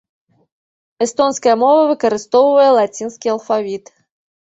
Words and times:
Эстонская 1.07 1.55
мова 1.65 1.83
выкарыстоўвае 1.91 2.69
лацінскі 2.81 3.27
алфавіт. 3.39 3.85